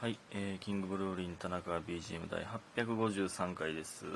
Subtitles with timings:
[0.00, 2.42] はい、えーキングブルーリン田中 BGM 第
[2.86, 4.06] 853回です。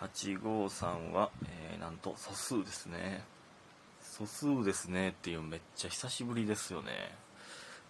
[0.00, 3.22] 853は、えーなんと素数ですね。
[4.02, 7.14] 素数ですねっていうめっちゃ久しぶりですよね。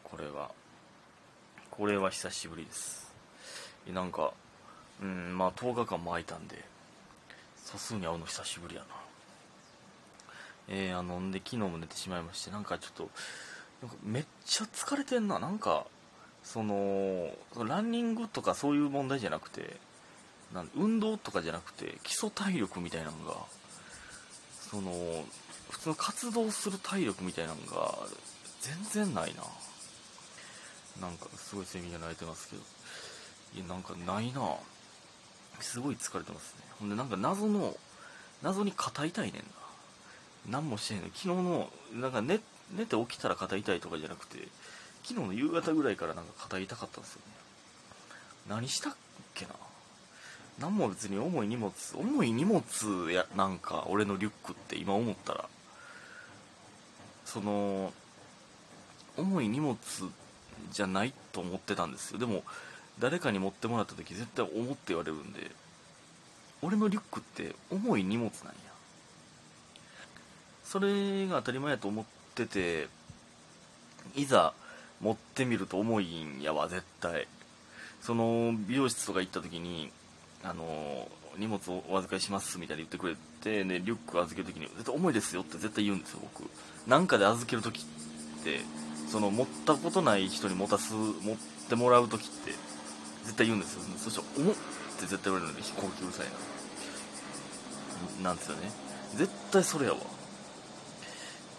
[0.04, 0.50] これは。
[1.70, 3.10] これは久しぶりです。
[3.90, 4.34] なんか、
[5.00, 6.62] うん、まあ10日間も空いたんで、
[7.56, 8.86] 素数に会うの久しぶりやな。
[10.68, 13.08] えー、あの、んで昨日も寝てしまいまして、なんかちょっと、
[13.80, 15.38] なんかめっちゃ疲れてんな。
[15.38, 15.86] なんか、
[16.42, 17.30] その
[17.66, 19.76] ランニングとかそういう問題じゃなくて
[20.52, 23.36] なん運動とかじゃなくて基礎体力みたいなのが
[24.70, 24.92] その
[25.70, 27.94] 普通の活動する体力みたいなのが
[28.60, 29.42] 全然ないな。
[31.00, 32.62] なんかすごいセミが鳴いてますけど。
[33.54, 34.56] いやなんかないな。
[35.60, 36.62] すごい疲れてますね。
[36.78, 37.76] ほんでなんか謎の
[38.42, 39.42] 謎に肩痛いねんな。
[40.58, 41.08] 何もしてへんの。
[41.08, 42.40] 昨日のなんか寝
[42.72, 44.48] 寝て起きたら肩痛いとかじゃなくて
[45.04, 47.32] 昨日の夕方ぐらいからなんか肩痛かったんですよね。
[48.48, 48.94] 何したっ
[49.34, 49.52] けな。
[50.58, 52.62] 何も別に重い荷物重い荷物
[53.10, 55.48] やなんか俺のリュックって今思ったら。
[57.24, 57.92] その
[59.16, 59.76] 重い荷物
[60.72, 62.18] じゃないと思ってたんですよ。
[62.18, 62.44] でも
[62.98, 65.50] 誰かに持ってもらった時絶対重って言われるんで。
[66.62, 68.54] 俺のリュックって重い荷物なんや。
[70.62, 72.04] それが当たり前やと思っ
[72.34, 72.88] てて
[74.14, 74.52] いざ
[75.00, 77.26] 持ってみると重いんやわ絶対。
[78.02, 79.90] その美容室とか行った時に
[80.42, 86.48] あの荷物をお預かりしますみたいに言ってくれて、ね、リュック預ける時に絶対重いですよって絶対言うんですよ僕。
[86.88, 87.84] なんかで預ける時
[88.40, 88.60] って
[89.08, 91.36] その持ったことない人に持たす持っ
[91.68, 92.52] てもらう時って
[93.24, 93.82] 絶対言うんですよ。
[93.98, 94.56] そしたら重っっ
[95.00, 96.26] て絶対言われるので飛行機うるさい
[98.22, 98.30] な。
[98.30, 98.70] なんですよね。
[99.16, 99.98] 絶対それやわ。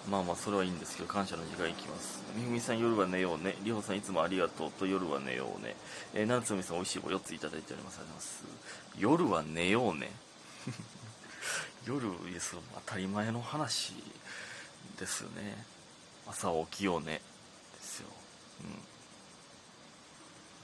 [0.10, 2.22] まあまあそれはいいんですけど感謝の時間いきます。
[2.36, 3.56] みふみさん夜は寝ようね。
[3.64, 5.76] りほさんいつもありがとうと夜は寝ようね。
[6.14, 8.00] えー、なつみさんおいしい棒4ついただいております。
[8.00, 8.44] あります
[8.98, 10.12] 夜は寝ようね。
[11.86, 13.94] 夜いやそれも当たり前の話
[14.98, 15.66] ですよね。
[16.28, 17.22] 朝起きようね。
[17.76, 18.08] ですよ。
[18.62, 18.68] うん。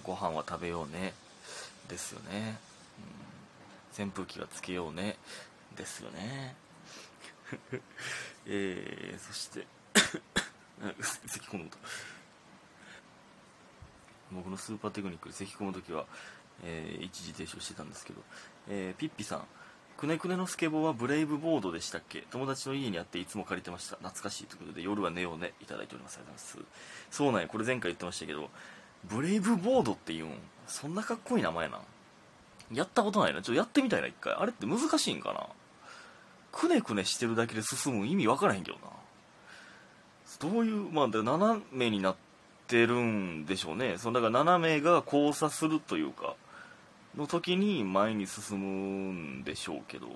[0.04, 1.14] ご飯は食べようね。
[1.88, 2.58] ですよね、
[3.98, 5.18] うん、扇風機はつけようね。
[5.76, 6.56] ですよね。
[8.46, 9.68] えー、そして
[11.28, 11.78] 咳込むと
[14.32, 16.06] 僕のスーパーテクニックで咳込む時は、
[16.64, 18.22] えー一時停止をしてたんですけど、
[18.70, 19.46] えーピッピさん。
[19.98, 22.22] くねくねのスケボーはブレイブボードでしたっけ？
[22.30, 23.96] 友達の家にあっていつも借りてました。
[23.96, 25.54] 懐かしいということで夜は寝ようね。
[25.60, 26.18] いただいております。
[26.18, 27.16] ありがとうございます。
[27.16, 27.48] そうなんや。
[27.48, 28.52] これ前回言ってましたけど
[29.06, 30.38] ブレイブボードっていうん
[30.68, 32.76] そんなかっこいい名前なん？
[32.76, 33.42] やったことないな。
[33.42, 34.34] ちょっとやってみたいな一回。
[34.34, 35.48] あれって難しいんかな？
[36.52, 38.84] くねくねしてるだけで進む意味分からへんけどな。
[40.40, 42.16] どういうまあ斜めになっ
[42.68, 43.96] てるんでしょうね。
[43.98, 46.36] そのだから斜めが交差するというか
[47.16, 50.08] の時に前に進むんでしょうけど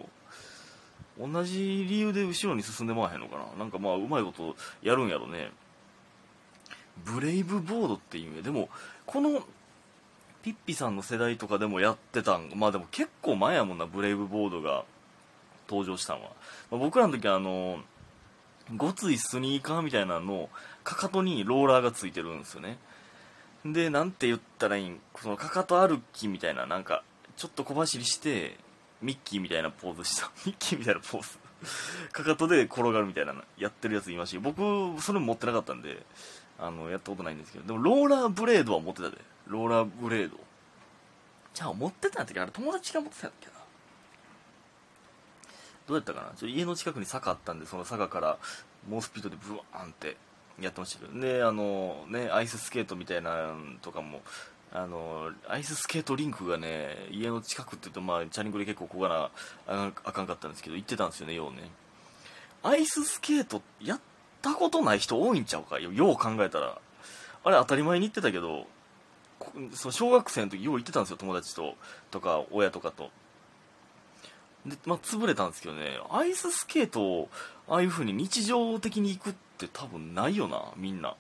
[1.19, 3.45] 同じ理由で後ろに進んでまわへんのかな。
[3.57, 5.51] なんかまあうまいことやるんやろね。
[7.05, 8.69] ブレイブボードっていうんやでも
[9.05, 9.41] この
[10.43, 14.83] ピッピさんの世代とかでもやってたんまあでも結構前やもんなブレイブボードが。
[15.71, 16.31] 登場したんは、
[16.69, 17.79] まあ僕らの時はあの
[18.75, 20.49] ごついスニーカーみたいなの
[20.83, 22.77] かかとにローラーがついてるんですよね。
[23.65, 27.03] でなんて言ったらいいんそのかかと歩きみたいななんか
[27.37, 28.57] ちょっと小走りして
[29.01, 30.29] ミッキーみたいなポーズした。
[30.45, 31.37] ミッキーみたいなポーズ。
[32.11, 34.39] かかとで転がるみたいなやってるやついました。
[34.41, 34.61] 僕
[35.01, 36.03] それ持ってなかったんで
[36.59, 37.65] あのやったことないんですけど。
[37.67, 39.17] でもローラーブレードは持ってたで。
[39.47, 40.37] ローラーブレード。
[41.53, 42.39] じゃあ持ってたんだっけ？
[42.39, 43.53] あれ友達が持ってたんだっけな？
[45.87, 46.37] どうやったかな？
[46.37, 48.37] ちょ家の近くに坂あったんでその坂から
[48.89, 50.15] 猛スピードでブワーンって
[50.59, 51.19] やってましたけど。
[51.19, 54.21] であのねアイススケートみたいなのとかも
[54.71, 61.69] あのアイススケートリンクがね家の近くって言うとまあチャリンコで結構こがなあかんかったんですけど行ってたんですよねようね。
[62.63, 63.99] アイススケートやっ
[64.41, 65.79] たことない人多いんちゃうか？
[65.79, 66.77] よう考えたら。
[67.43, 68.67] あれ当たり前に行ってたけど
[69.73, 71.73] その小学生の時よう行ってたんですよ友達と
[72.11, 73.09] とか親とかと。
[74.65, 77.29] でまあ潰れたんですけどねアイススケートを
[77.67, 81.15] ああいう風に日常的に行くって多分ないよなみんな。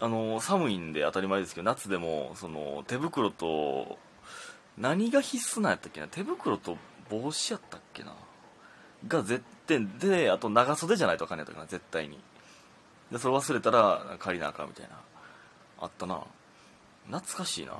[0.00, 3.98] あの寒いんで当たり前ですけど夏でもその手袋と
[4.76, 6.76] 何が必須なんやったっけな手袋と
[7.08, 8.12] 帽子やったっけな
[9.06, 12.18] が絶対であと長袖じゃないとあかんやったかな絶対に。
[13.12, 14.96] でそれ忘れたら借りなあかんみたいな
[15.78, 16.24] あったな。
[17.06, 17.72] 懐かしいな、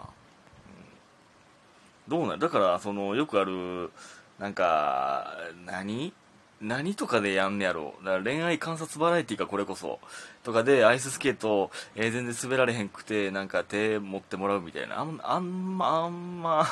[2.09, 2.39] どうなん？
[2.39, 3.91] だからそのよくある
[4.39, 6.13] なんか何？
[6.61, 7.95] 何とかでやんねやろ。
[8.05, 9.99] だから恋愛観察バラエティかこれこそ。
[10.45, 15.01] とかでアイススケート、えー全然滑られへんくてなんか手持ってもらうみたいな。
[15.01, 16.65] あんあんまあんま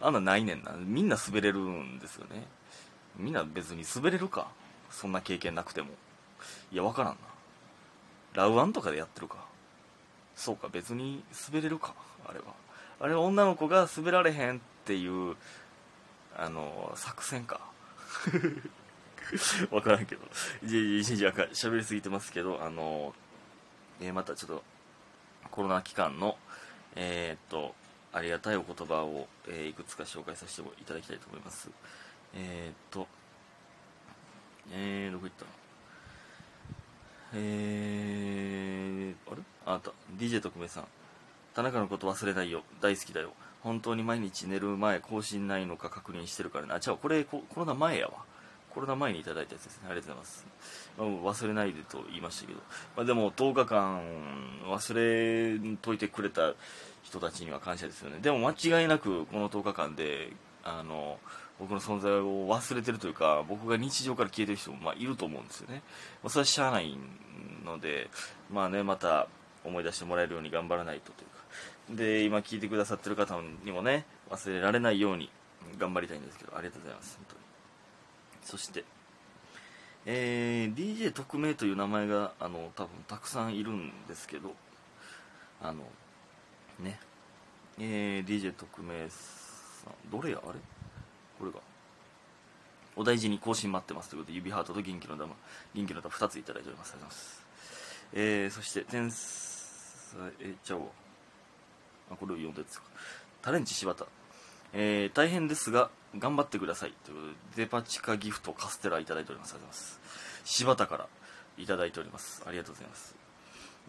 [0.00, 0.72] あんなないねんな。
[0.78, 2.46] みんな滑れるんですよね。
[3.18, 4.48] みんな別に滑れるか？
[4.90, 5.88] そんな経験なくても。
[6.72, 7.18] いやわからんな。
[8.32, 9.36] ラウアンとかでやってるか？
[10.34, 11.94] そうか別に滑れるか
[12.26, 12.46] あれは。
[13.00, 15.36] あれは女の子が滑られへんっていう
[16.36, 17.60] あの作戦か。
[19.70, 20.22] わからんけど。
[20.62, 23.14] じじじゃか喋りすぎてますけどあの、
[24.00, 24.62] えーまたちょっと
[25.50, 26.36] コロナ期間の
[26.94, 27.74] えーっと
[28.12, 31.70] ありがたいお言葉を、えーいくつか紹介させていただきたいと思います。
[32.34, 33.06] えーっと
[34.72, 35.44] えー、どこ行った
[37.34, 39.42] えー、あれ？
[39.66, 39.90] あなた。
[40.16, 40.86] DJ 特命さん
[41.54, 42.62] 田中のこと忘れないよ。
[42.80, 43.32] 大好きだよ。
[43.62, 46.74] 本当に毎日寝る前更新ないのか確認してるからね。
[46.74, 46.98] あ違う。
[46.98, 48.24] これココロナ前やわ。
[48.74, 49.82] コロナ前にいただいたやつですね。
[49.86, 50.46] ありがとうございます、
[50.98, 52.60] まあ忘れないでと言いましたけど、
[52.96, 54.02] まあ、でも10日間
[54.66, 56.54] 忘れといてくれた
[57.04, 58.18] 人たちには感謝ですよね。
[58.20, 60.32] でも間違いなくこの10日間で
[60.64, 61.18] あの
[61.60, 65.82] 僕の存在を忘れてるというか僕が日常から消えてる人もまあいると思うんですよね、
[66.22, 66.98] まあ、それはしゃあない
[67.64, 68.10] ので
[68.50, 69.28] まあねまた
[69.62, 71.28] 思い出してもらえるように頑張らないとという
[71.90, 75.30] で今聞いてくださってる方にもね忘れられないように
[75.78, 77.40] 頑張りたいんですけどありがとうございます本当に。
[78.44, 78.84] そして
[80.06, 84.54] えー DJ 特命という名前があの多分たくさんいるんですけど
[85.62, 85.84] あの
[86.80, 86.98] ね
[87.78, 90.58] えー DJ 特命さんどれやあれ？
[91.38, 91.58] これが。
[92.96, 95.34] お大事に更新待ってますということで指ハートと元気の玉
[95.74, 96.92] 元気の玉2ついただいております。
[96.92, 97.44] ありがとうございます。
[98.12, 100.92] えー、そして天才えちゃお
[102.14, 102.84] あこれを読んだやつか。
[103.42, 104.06] タレンチ柴田。
[104.72, 106.94] えー大変ですが頑張ってください。
[107.04, 109.54] ということでデパ地下ギフトカステラいただいております。
[109.54, 110.00] ありがとうございます
[110.44, 111.08] 柴田から
[111.58, 112.42] いただいております。
[112.46, 113.14] ありがとうございます。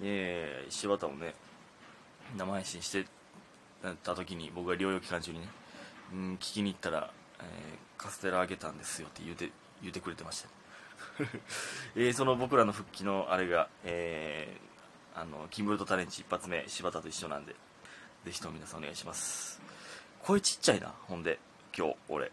[0.02, 1.34] えー、柴田もね
[2.38, 3.06] 生配信して
[4.04, 5.48] た時に僕が療養期間中にね、
[6.14, 7.46] うん、聞きに行ったら、えー
[7.98, 9.08] カステラあげたんですよ。
[9.08, 9.50] って言うて
[9.82, 10.50] 言うてくれてました、
[11.96, 17.56] えーその僕らの復帰のあれが、えーあのキンブルトタレンチ一発目柴田と一緒なんで。
[18.26, 19.62] ぜひとも皆さんお願いします。
[20.24, 21.38] 声ちっちゃいなほんで
[21.78, 22.32] 今日俺。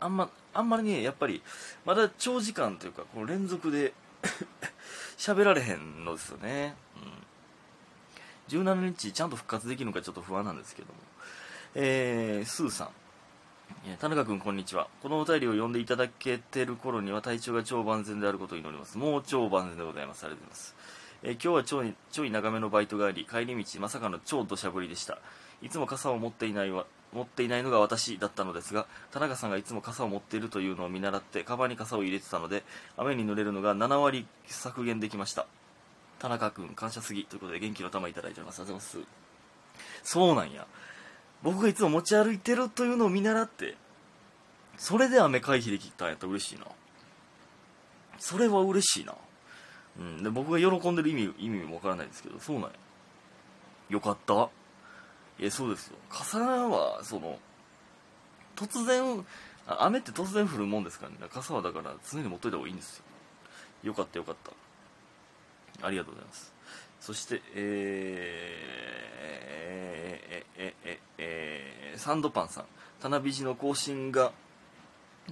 [0.00, 1.42] あんまあんまりねやっぱり
[1.86, 3.94] まだ長時間というかこの連続で
[5.16, 6.76] 喋られへんのですよね、
[8.50, 10.94] うん、17日ちゃんと復活できるのかちょっと不安なんですけども。
[11.74, 12.90] えー、スーさん。
[13.98, 14.88] 田中君こんにちは。
[15.02, 18.98] このお便りを読んでいただけてる頃には体調が超万全であることを祈ります。
[18.98, 20.24] もう超万全でございます。
[20.24, 20.74] ありがとうございます、
[21.22, 21.82] えー今日は超
[22.12, 25.18] ちょい長めのバイトがあり帰り道まさかの超土砂降りでした。
[25.62, 32.62] いつも傘を持っていないわ持っていないのが私だったのですが田中さんがいつも傘を持っているというのを見習ってカバンに傘を入れてたので
[32.96, 35.46] 雨に濡れるのが7割削減できました。
[36.20, 39.08] 田中君感謝すぎということで元気の玉いただいておりますありがとうございます。
[40.02, 40.66] そうなんや。
[41.42, 43.76] 僕がいつも持ち歩いてるというのを見習って
[44.76, 46.66] それで雨回避できたんやったら嬉しいな。
[48.18, 49.14] それは嬉しいな。
[49.98, 50.22] うん。
[50.22, 52.70] で僕が喜んでる意味意味もわからないですけどそうなんや。
[53.90, 54.50] よかった。
[55.38, 55.96] いやそうですよ。
[56.08, 57.38] 傘はその
[58.56, 59.24] 突然
[59.66, 61.18] 雨って突然降るもんですからね。
[61.30, 63.04] 傘はだから常に持っといた方がいいんですよ。
[63.84, 65.86] よかったよかった。
[65.86, 66.52] ありがとうございます。
[67.00, 72.64] そしてえー、えーえーえーえーサンドパンさん
[73.00, 74.32] 棚ビジの更新が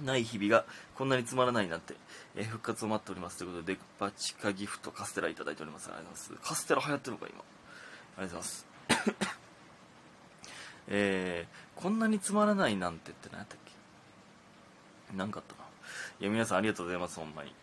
[0.03, 1.95] ない日々がこんなにつまらないなんて、
[2.35, 5.87] えー復活を待っておりますということでデパ地下ギフトカステラいただいております。
[5.89, 7.39] ありがとうございますカステラ流行ってるのか今。
[8.17, 8.67] ありがとうございます。
[10.89, 13.57] えー、こんなにつまらないなんてって何やったっ
[15.11, 15.17] け？
[15.17, 15.67] なんかあったな。
[16.19, 17.19] いや皆さんありがとうございます。
[17.19, 17.53] ほんまに。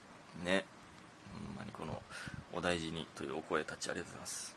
[0.44, 0.64] ね。
[1.32, 2.02] ほんまにこの
[2.52, 4.56] お大事にというお声たちありがとうございます。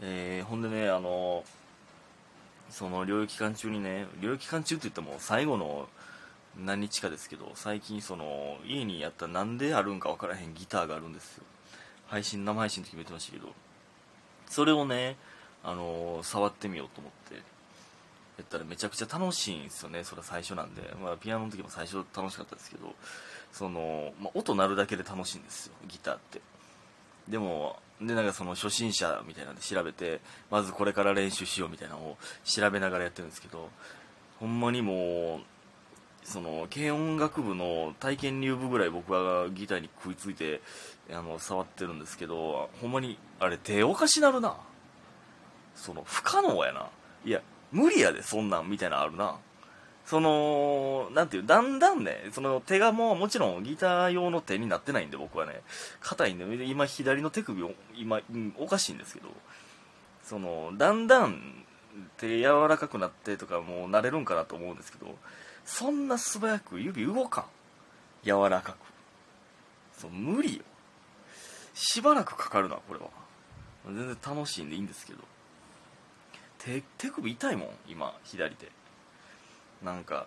[0.00, 1.44] えー、ほんでねあの
[2.70, 5.88] その療養期間中にね療養期間中って言っても最後の
[6.64, 11.44] 何日かですけど最近その家にやったなんであるんか分からへんギターがあるんですよ。
[12.06, 13.52] 配信生配信の時も言ってましたけど。
[14.48, 15.16] それをね
[15.64, 17.42] あの触ってみようと思って。
[18.36, 20.04] やったらめちゃくちゃ楽しいんですよね。
[20.04, 22.94] それは最初なんで、まあ、ピアノの時も最初楽しかったですけど。
[23.50, 25.72] その、まあ、音鳴るだけで楽しいんですよ。
[25.88, 26.42] ギターって。
[27.28, 30.20] でもでなんかその初心者みたいなんで調べて
[30.50, 33.70] まずこれから練習しようみたいなのを調べながらやってるんですけど
[34.38, 35.40] ほんまにもう
[36.26, 40.60] その軽音楽部の体験入部ぐらい僕はギターに食いついて
[41.12, 44.56] あの触ってるんですけどほんまにあれ手おかしなるな。
[45.76, 46.88] その不可能やな。
[47.24, 47.40] いや
[47.70, 49.36] 無理やでそんなんみたいなあるな。
[50.04, 55.62] その、なんていう、だんだんね、その手がもうもちろんギター用の手になってないんで僕はね、
[56.00, 59.28] 硬いんで、今左の手首、今、うん、おかしいんですけど、
[60.22, 61.64] その、だんだん
[62.18, 65.12] 手柔らかくなってとかもう慣れるんかなと思うんですけど、
[65.66, 67.44] そんな素早く指動かん。
[68.24, 68.76] 柔らかく。
[70.00, 70.62] そう、無理よ。
[71.74, 73.08] しばらくかかるな、これは。
[73.84, 75.20] 全然楽しいんでいいんですけど。
[76.58, 78.70] 手、手首痛いもん、今、左手。
[79.82, 80.26] なんか、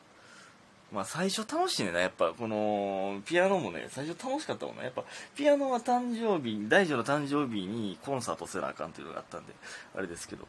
[0.91, 4.84] まあ最初楽しいねな、やっぱこの、ピアノもね、最初楽しかったもんね。
[4.84, 5.03] やっぱ、
[5.36, 9.53] ピアノは誕生日、大女の誕生日にコンサートせなあかんっていうのがあったんで、
[9.96, 10.48] あれですけど、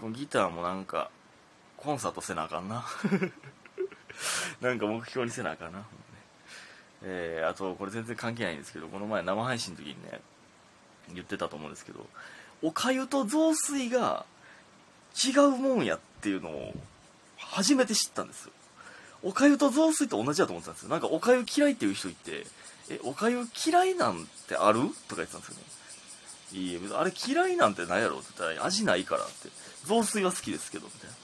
[0.00, 1.10] このギターもなんか、
[1.76, 2.84] コンサートせなあかんな。
[4.60, 5.84] なんか目標にせなあかんな。
[7.02, 10.20] えー、あと、これ全然関係ないんですけど、この前生配信の時にね、
[11.12, 12.06] 言ってたと思うんですけど、
[12.62, 14.24] おかゆと雑炊が
[15.22, 16.72] 違うもんやっていうのを
[17.36, 18.52] 初めて知ったんですよ。
[19.22, 20.88] おかゆと雑炊と同じだと思ってたんですよ。
[20.88, 22.46] なんかおかゆ嫌いっていう人いて、
[22.88, 24.80] え、おかゆ嫌いなんてある？
[25.08, 25.62] とか言ってたんですよね。
[26.52, 29.48] いいえ、あれ嫌いなんて何やろって言ったら、味ないからって。
[29.84, 31.16] 雑炊は好きですけど、みたいな。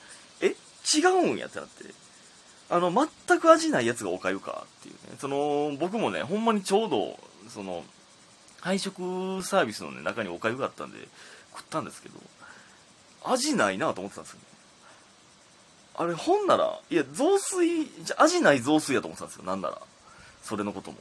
[0.43, 0.57] え
[0.95, 1.85] 違うんやってなって。
[2.71, 5.17] あの、全く味ないやつがおかゆかっていうね。
[5.19, 7.85] その、僕もね、ほんまにちょうど、その、
[8.61, 10.99] 配食サービスの、ね、中におかゆがあったんで、
[11.51, 12.15] 食ったんですけど、
[13.25, 14.45] 味ないなと思ってたんですよね。
[15.97, 19.79] あれ、ほんなら、いや、雑炊、じゃ味ない雑炊やと思ってたんですよ、なんなら。
[20.43, 20.99] それのことも。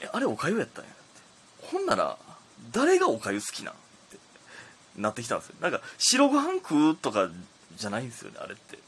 [0.00, 1.66] え、あれおかゆやったんやって。
[1.66, 2.16] ほんなら、
[2.70, 3.74] 誰がおかゆ好きなっ
[4.10, 4.18] て
[4.96, 5.56] なってきたんですよ。
[5.60, 7.28] なんか、白ご飯食うとか
[7.76, 8.78] じゃないんですよね、あれって。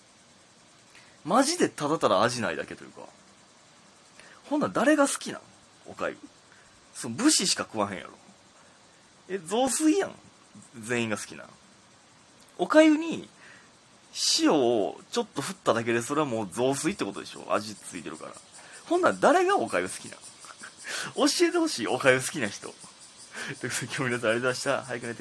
[1.29, 3.03] マジでただただ味ないだけというか。
[4.49, 5.41] ほんなら誰が好きなん？
[5.87, 6.17] おかゆ。
[6.95, 8.11] その武士しか食わへんやろ。
[9.29, 10.15] え、雑炊やん。
[10.81, 11.45] 全員が好きな。
[12.57, 13.29] おかゆに、
[14.41, 17.53] 塩をちょっと振っただけでそれはもう雑炊ってことでしょ？
[17.53, 18.33] 味ついてるから。
[18.87, 20.17] ほんなら誰がおかゆ好きな
[21.15, 22.69] 教えてほしい、おかゆ好きな人。
[23.61, 24.83] ということで今日皆さんありがとうございました。
[24.83, 25.17] 早く寝てください。